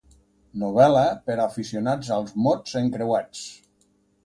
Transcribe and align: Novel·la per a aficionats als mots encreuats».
Novel·la 0.61 1.03
per 1.27 1.35
a 1.35 1.43
aficionats 1.43 2.11
als 2.17 2.33
mots 2.47 2.75
encreuats». 2.83 3.47